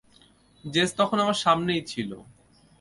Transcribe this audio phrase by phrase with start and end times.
[0.63, 2.11] JS তখন আমার সামনেই ছিল।